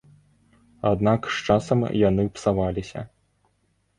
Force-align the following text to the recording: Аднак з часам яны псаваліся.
Аднак 0.91 1.27
з 1.35 1.51
часам 1.51 1.79
яны 2.09 2.25
псаваліся. 2.37 2.99